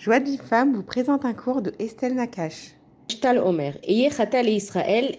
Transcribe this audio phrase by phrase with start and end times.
[0.00, 0.30] Joie de
[0.72, 2.16] vous présente un cours de Estelle.
[3.10, 5.18] Shtal Omer, le Israël.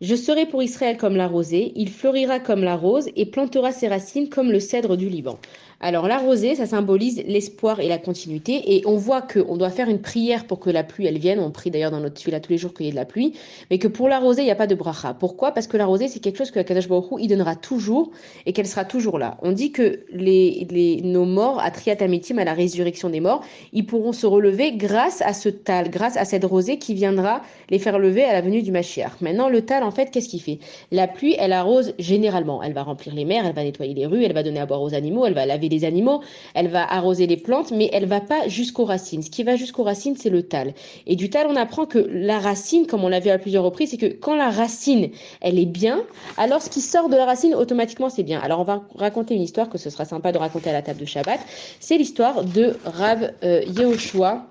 [0.00, 3.88] Je serai pour Israël comme la rosée, il fleurira comme la rose et plantera ses
[3.88, 5.38] racines comme le cèdre du Liban.
[5.82, 8.76] Alors la rosée, ça symbolise l'espoir et la continuité.
[8.76, 11.40] Et on voit qu'on doit faire une prière pour que la pluie, elle vienne.
[11.40, 13.32] On prie d'ailleurs dans notre tuile tous les jours qu'il y ait de la pluie.
[13.70, 15.14] Mais que pour la rosée, il n'y a pas de bracha.
[15.14, 15.52] Pourquoi?
[15.52, 18.10] Parce que la rosée, c'est quelque chose que la Kadosh Baruch il donnera toujours
[18.44, 19.38] et qu'elle sera toujours là.
[19.40, 23.86] On dit que les, les, nos morts, à Triatamitim, à la résurrection des morts, ils
[23.86, 27.98] pourront se relever grâce à ce tal, grâce à cette rosée qui viendra les faire
[27.98, 29.22] lever à la venue du Mashiach.
[29.22, 30.58] Maintenant, le tal, en fait, qu'est-ce qu'il fait?
[30.92, 32.62] La pluie, elle arrose généralement.
[32.62, 34.82] Elle va remplir les mers, elle va nettoyer les rues, elle va donner à boire
[34.82, 36.20] aux animaux, elle va laver les animaux,
[36.54, 39.22] elle va arroser les plantes, mais elle va pas jusqu'aux racines.
[39.22, 40.74] Ce qui va jusqu'aux racines, c'est le tal.
[41.06, 43.90] Et du tal, on apprend que la racine, comme on l'a vu à plusieurs reprises,
[43.90, 46.02] c'est que quand la racine, elle est bien,
[46.36, 48.40] alors ce qui sort de la racine, automatiquement, c'est bien.
[48.40, 51.00] Alors on va raconter une histoire que ce sera sympa de raconter à la table
[51.00, 51.40] de Shabbat.
[51.80, 54.46] C'est l'histoire de Rav euh, Yehoshua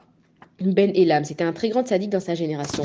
[0.62, 1.24] Ben Elam.
[1.26, 2.84] C'était un très grand sadique dans sa génération.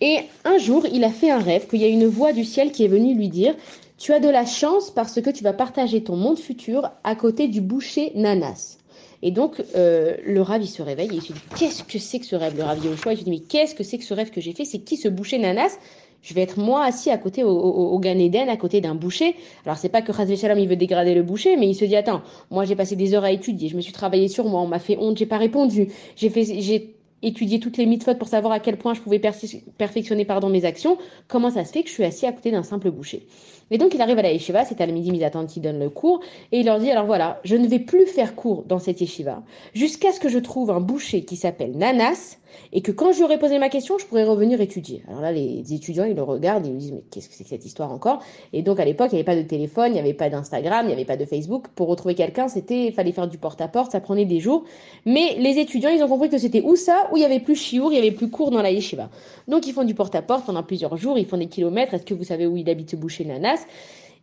[0.00, 2.72] Et un jour, il a fait un rêve qu'il y a une voix du ciel
[2.72, 3.54] qui est venue lui dire
[3.98, 7.48] tu as de la chance parce que tu vas partager ton monde futur à côté
[7.48, 8.78] du boucher Nanas.
[9.22, 12.18] Et donc, euh, le Rav, il se réveille et il se dit Qu'est-ce que c'est
[12.18, 14.12] que ce rêve Le Rav choix il se dit Mais qu'est-ce que c'est que ce
[14.12, 14.64] rêve que j'ai fait?
[14.64, 15.78] C'est qui ce boucher Nanas?
[16.24, 19.36] Je vais être moi assis à côté au, au, Gan Eden, à côté d'un boucher.
[19.66, 21.96] Alors c'est pas que Chazvé Shalom il veut dégrader le boucher, mais il se dit
[21.96, 24.66] attends, moi j'ai passé des heures à étudier, je me suis travaillé sur moi, on
[24.66, 28.52] m'a fait honte, j'ai pas répondu, j'ai fait, j'ai étudié toutes les mitzvot pour savoir
[28.52, 30.98] à quel point je pouvais perfectionner pardon, mes actions.
[31.28, 33.26] Comment ça se fait que je suis assis à côté d'un simple boucher
[33.70, 35.90] Et donc il arrive à la yeshiva, c'est à la midi attendent qui donne le
[35.90, 36.20] cours,
[36.52, 39.42] et il leur dit alors voilà, je ne vais plus faire cours dans cette yeshiva
[39.74, 42.38] jusqu'à ce que je trouve un boucher qui s'appelle Nanas
[42.72, 45.02] et que quand j'aurai posé ma question, je pourrais revenir étudier.
[45.08, 47.64] Alors là, les étudiants, ils le regardent ils disent, mais qu'est-ce que c'est que cette
[47.64, 48.20] histoire encore?
[48.52, 50.84] Et donc, à l'époque, il n'y avait pas de téléphone, il n'y avait pas d'Instagram,
[50.84, 51.68] il n'y avait pas de Facebook.
[51.74, 54.64] Pour retrouver quelqu'un, c'était, fallait faire du porte-à-porte, ça prenait des jours.
[55.04, 57.56] Mais les étudiants, ils ont compris que c'était où ça, où il y avait plus
[57.56, 59.08] chiour, il y avait plus cours dans la yeshiva.
[59.48, 61.94] Donc, ils font du porte-à-porte pendant plusieurs jours, ils font des kilomètres.
[61.94, 63.64] Est-ce que vous savez où il habite ce boucher Nanas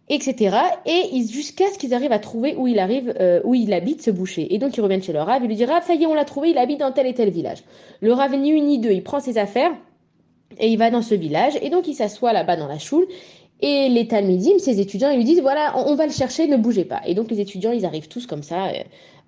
[0.10, 0.58] etc.
[0.86, 4.12] Et jusqu'à ce qu'ils arrivent à trouver où il arrive, euh, où il habite ce
[4.12, 4.54] boucher.
[4.54, 6.14] Et donc ils reviennent chez le Rav, il lui dit Rav, ça y est, on
[6.14, 7.64] l'a trouvé, il habite dans tel et tel village.
[8.02, 9.72] Le Rav ni une ni deux, il prend ses affaires
[10.60, 11.54] et il va dans ce village.
[11.62, 13.08] Et donc il s'assoit là-bas dans la choule.
[13.62, 16.84] Et les Talmidim, ses étudiants, ils lui disent voilà, on, va le chercher, ne bougez
[16.84, 17.02] pas.
[17.06, 18.68] Et donc les étudiants, ils arrivent tous comme ça.
[18.68, 18.84] Euh,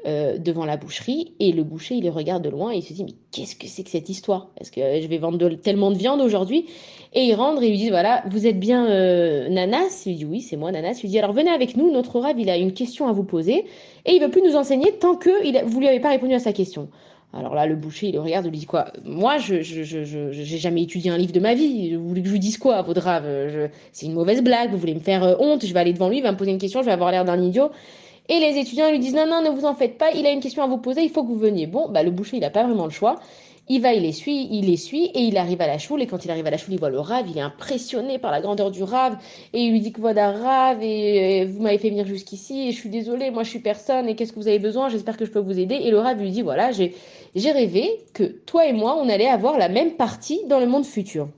[0.06, 2.94] euh, devant la boucherie et le boucher il les regarde de loin et il se
[2.94, 4.50] dit mais qu'est-ce que c'est que cette histoire?
[4.60, 6.66] Est-ce que je vais vendre tellement de viande aujourd'hui?
[7.14, 10.04] Et il rentre et lui dit voilà vous êtes bien euh, Nanas?
[10.06, 11.00] Il dit oui c'est moi Nanas.
[11.04, 13.66] Il dit alors venez avec nous notre rave il a une question à vous poser
[14.06, 16.40] et il veut plus nous enseigner tant que il vous lui avez pas répondu à
[16.40, 16.90] sa question.
[17.36, 18.94] Alors là, le boucher, il le regarde, il lui dit quoi?
[19.04, 21.96] Moi, je je, je, j'ai jamais étudié un livre de ma vie.
[21.96, 23.26] Vous voulez que je vous dise quoi, votre rave?
[23.92, 26.18] C'est une mauvaise blague, vous voulez me faire euh, honte, je vais aller devant lui,
[26.18, 27.72] il va me poser une question, je vais avoir l'air d'un idiot.
[28.30, 30.40] Et les étudiants lui disent non, non, ne vous en faites pas, il a une
[30.40, 31.68] question à vous poser, il faut que vous veniez.
[31.68, 33.20] Bon, bah, le boucher, il n'a pas vraiment le choix.
[33.70, 36.08] Il va, il les suit, il les suit, et il arrive à la choule, et
[36.08, 38.42] quand il arrive à la choule, il voit le rave, il est impressionné par la
[38.42, 39.18] grandeur du rave,
[39.54, 42.78] et il lui dit que voilà rave, et vous m'avez fait venir jusqu'ici, et je
[42.78, 45.32] suis désolé, moi je suis personne, et qu'est-ce que vous avez besoin, j'espère que je
[45.32, 45.76] peux vous aider.
[45.76, 49.58] Et le rave lui dit, voilà, j'ai rêvé que toi et moi, on allait avoir
[49.58, 51.30] la même partie dans le monde futur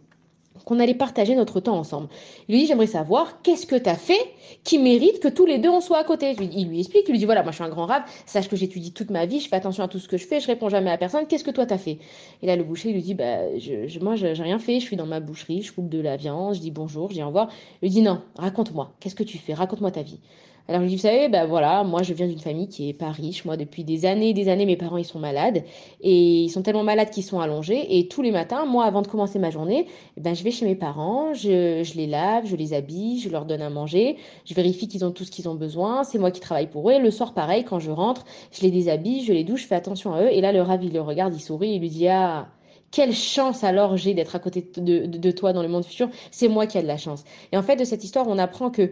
[0.65, 2.09] qu'on allait partager notre temps ensemble.
[2.47, 4.19] Il lui dit, j'aimerais savoir, qu'est-ce que tu as fait
[4.63, 6.35] qui mérite que tous les deux on soit à côté?
[6.39, 8.55] Il lui explique, il lui dit, voilà, moi je suis un grand rave, sache que
[8.55, 10.69] j'étudie toute ma vie, je fais attention à tout ce que je fais, je réponds
[10.69, 11.99] jamais à personne, qu'est-ce que toi t'as fait?
[12.41, 14.95] Et là, le boucher lui dit, bah, je, je, moi j'ai rien fait, je suis
[14.97, 17.49] dans ma boucherie, je coupe de la viande, je dis bonjour, je dis au revoir.
[17.81, 20.19] Il lui dit, non, raconte-moi, qu'est-ce que tu fais, raconte-moi ta vie.
[20.67, 22.93] Alors je lui dis, vous savez, ben voilà, moi je viens d'une famille qui est
[22.93, 23.45] pas riche.
[23.45, 25.63] Moi, depuis des années et des années, mes parents ils sont malades
[26.01, 27.99] et ils sont tellement malades qu'ils sont allongés.
[27.99, 29.85] Et tous les matins, moi, avant de commencer ma journée,
[30.17, 33.29] eh ben je vais chez mes parents, je, je, les lave, je les habille, je
[33.29, 36.03] leur donne à manger, je vérifie qu'ils ont tout ce qu'ils ont besoin.
[36.03, 36.93] C'est moi qui travaille pour eux.
[36.93, 39.75] Et le soir, pareil, quand je rentre, je les déshabille, je les douche, je fais
[39.75, 40.31] attention à eux.
[40.31, 42.47] Et là, le ravi le regarde, il sourit, il lui dit, ah
[42.95, 46.09] quelle chance alors j'ai d'être à côté de, de, de, toi dans le monde futur.
[46.31, 47.25] C'est moi qui ai de la chance.
[47.51, 48.91] Et en fait, de cette histoire, on apprend que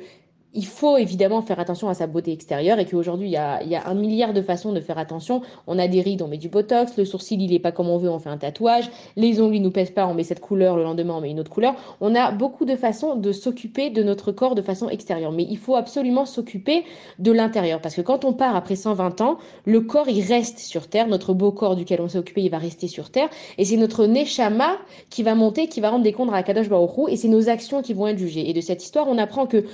[0.53, 3.69] il faut évidemment faire attention à sa beauté extérieure et qu'aujourd'hui, il, y a, il
[3.69, 5.41] y a un milliard de façons de faire attention.
[5.67, 7.97] On a des rides, on met du botox, le sourcil, il est pas comme on
[7.97, 10.75] veut, on fait un tatouage, les ongles, ils nous pèsent pas, on met cette couleur,
[10.77, 11.75] le lendemain, on met une autre couleur.
[12.01, 15.31] On a beaucoup de façons de s'occuper de notre corps de façon extérieure.
[15.31, 16.83] Mais il faut absolument s'occuper
[17.19, 20.87] de l'intérieur parce que quand on part après 120 ans, le corps, il reste sur
[20.87, 21.07] Terre.
[21.07, 23.29] Notre beau corps duquel on s'est occupé, il va rester sur Terre.
[23.57, 24.77] Et c'est notre neshama
[25.09, 27.81] qui va monter, qui va rendre des comptes à Kadosh Baruch et c'est nos actions
[27.81, 28.49] qui vont être jugées.
[28.49, 29.65] Et de cette histoire, on apprend que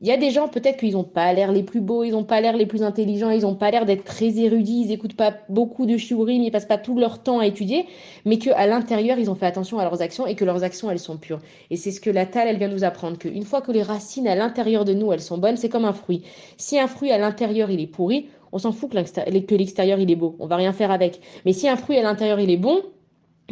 [0.00, 2.24] il y a des gens, peut-être qu'ils n'ont pas l'air les plus beaux, ils n'ont
[2.24, 5.34] pas l'air les plus intelligents, ils n'ont pas l'air d'être très érudits, ils n'écoutent pas
[5.48, 7.84] beaucoup de shiurim, ils passent pas tout leur temps à étudier,
[8.24, 11.00] mais qu'à l'intérieur, ils ont fait attention à leurs actions et que leurs actions, elles
[11.00, 11.40] sont pures.
[11.70, 14.28] Et c'est ce que la Tal, elle vient nous apprendre, qu'une fois que les racines
[14.28, 16.22] à l'intérieur de nous, elles sont bonnes, c'est comme un fruit.
[16.58, 20.16] Si un fruit à l'intérieur, il est pourri, on s'en fout que l'extérieur il est
[20.16, 21.20] beau, on va rien faire avec.
[21.44, 22.82] Mais si un fruit à l'intérieur il est bon,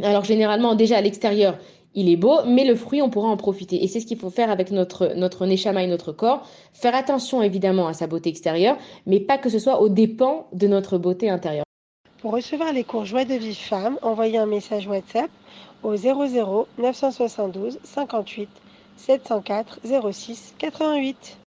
[0.02, 1.58] alors généralement déjà à l'extérieur
[1.96, 3.82] il est beau, mais le fruit on pourra en profiter.
[3.82, 6.46] Et c'est ce qu'il faut faire avec notre, notre neshama et notre corps.
[6.72, 8.76] Faire attention évidemment à sa beauté extérieure,
[9.06, 11.64] mais pas que ce soit au dépens de notre beauté intérieure.
[12.20, 15.31] Pour recevoir les cours Joie de vie femme, envoyez un message WhatsApp
[15.82, 18.49] au 00 972 58
[18.96, 19.81] 704
[20.12, 21.38] 06 88.